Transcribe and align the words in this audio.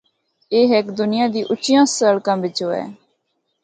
اے 0.53 0.59
ہک 0.71 0.85
دنیا 0.99 1.25
دی 1.33 1.41
اُچیاں 1.51 1.85
سڑکاں 1.95 2.37
بچو 2.41 2.67
ہو۔ 2.73 2.81